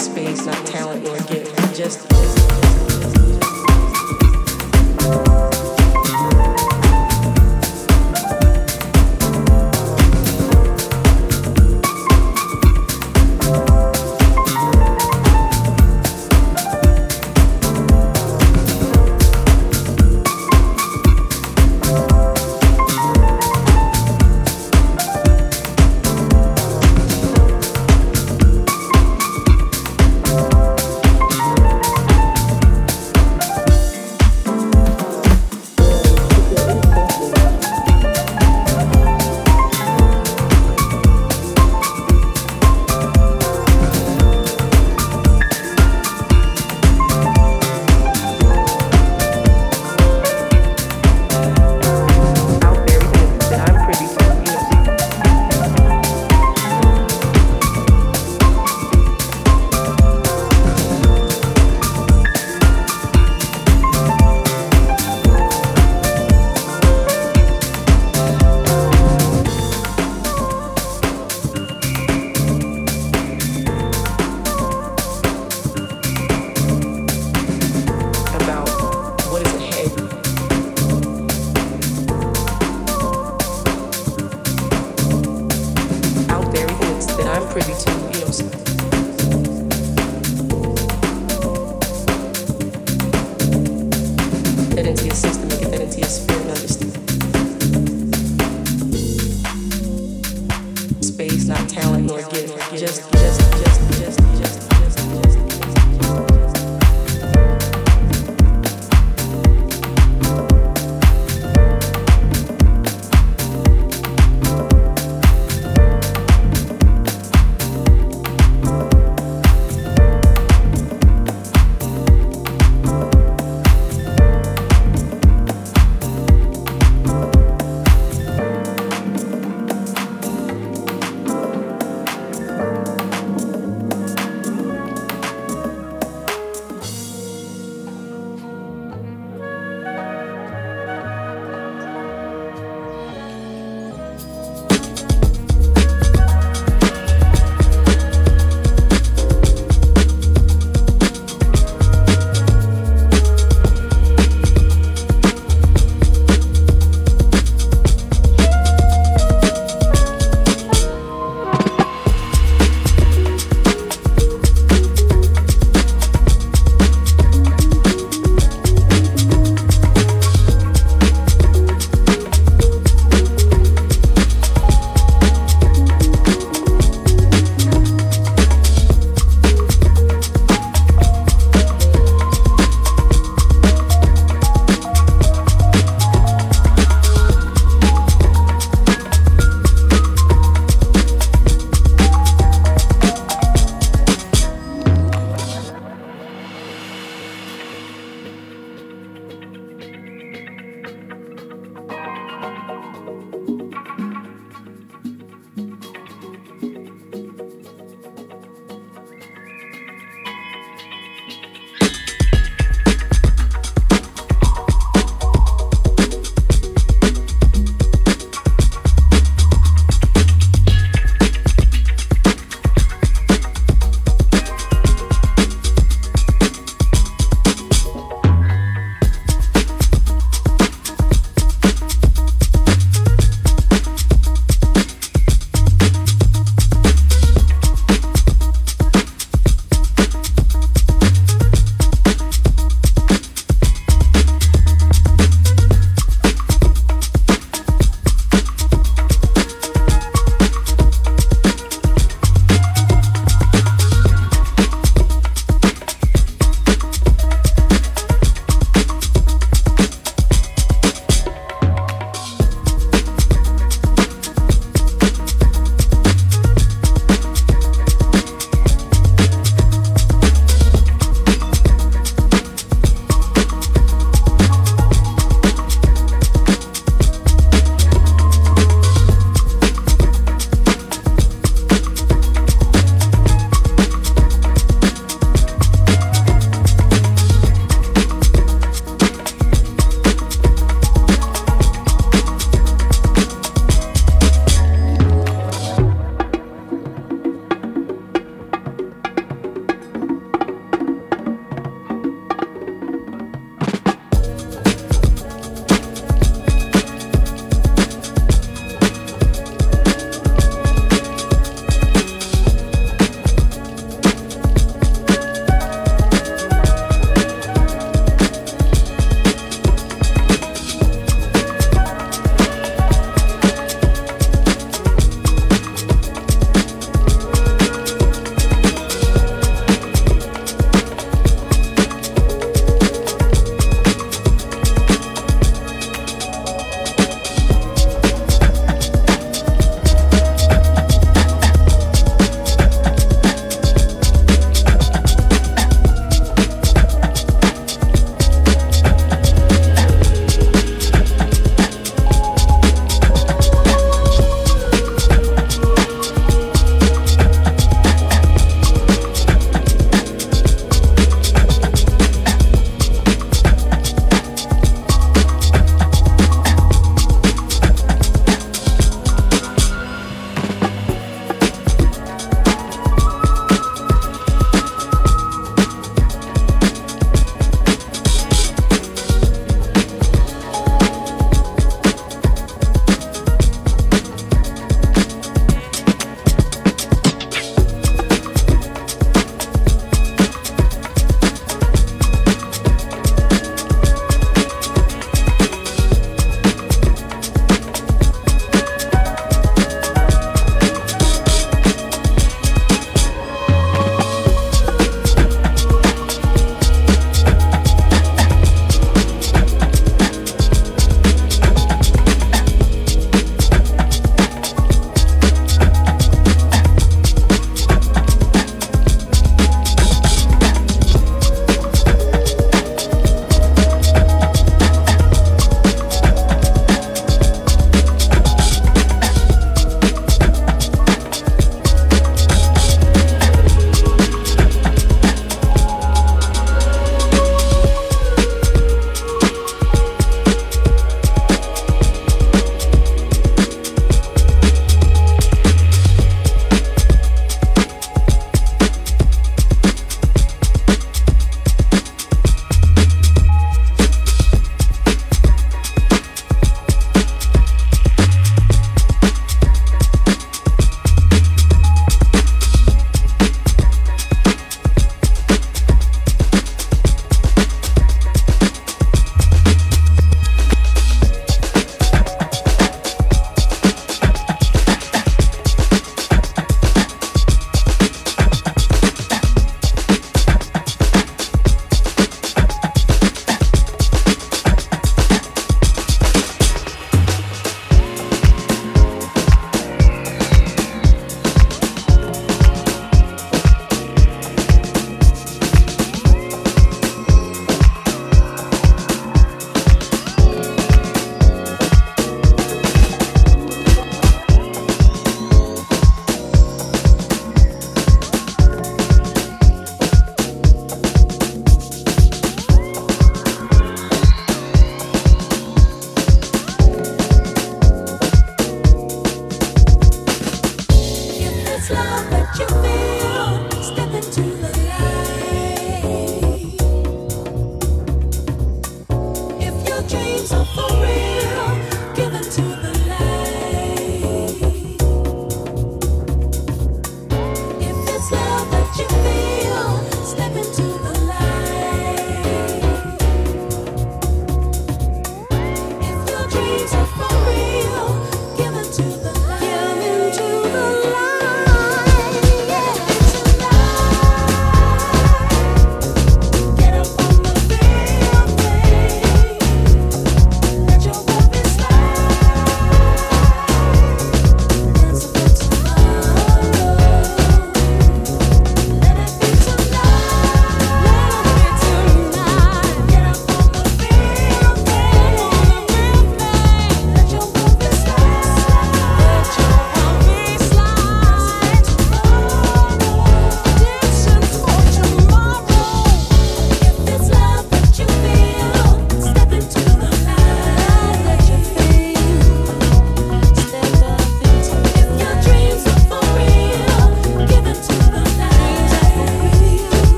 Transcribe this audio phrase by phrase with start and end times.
[0.00, 2.09] space, not talent or gift, just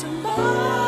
[0.00, 0.87] tomorrow.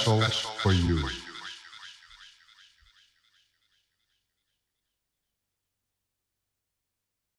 [0.00, 0.39] Special.